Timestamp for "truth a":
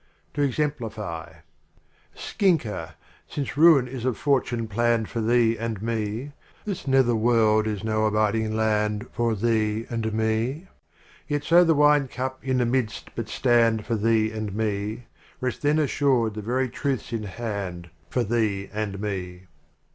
16.67-17.17